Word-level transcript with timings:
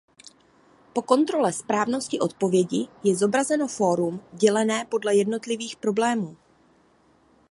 Po 0.93 1.01
kontrole 1.01 1.53
správnosti 1.53 2.19
odpovědi 2.19 2.87
je 3.03 3.15
zobrazeno 3.15 3.67
fórum 3.67 4.19
dělené 4.33 4.85
podle 4.85 5.15
jednotlivých 5.15 5.75
problémů. 5.75 6.37